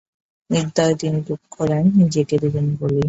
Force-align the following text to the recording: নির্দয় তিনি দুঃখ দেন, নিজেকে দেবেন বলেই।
নির্দয় 0.49 0.95
তিনি 0.95 1.19
দুঃখ 1.27 1.53
দেন, 1.67 1.85
নিজেকে 1.97 2.35
দেবেন 2.37 2.65
বলেই। 2.79 2.99